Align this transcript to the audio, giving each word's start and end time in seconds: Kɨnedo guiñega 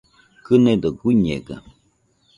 Kɨnedo 0.45 0.89
guiñega 0.99 1.55